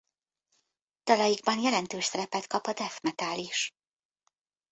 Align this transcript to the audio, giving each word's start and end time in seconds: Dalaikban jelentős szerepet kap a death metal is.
Dalaikban 1.03 1.59
jelentős 1.59 2.03
szerepet 2.05 2.47
kap 2.47 2.65
a 2.65 2.73
death 2.73 3.03
metal 3.03 3.37
is. 3.37 3.71